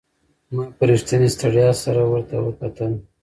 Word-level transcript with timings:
ما 0.53 0.63
په 0.77 0.83
رښتینې 0.89 1.29
ستړیا 1.35 1.69
سره 1.83 2.01
ورته 2.11 2.35
وکتل. 2.41 2.91